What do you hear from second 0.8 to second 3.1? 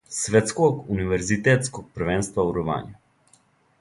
универзитетског првенства у рвању.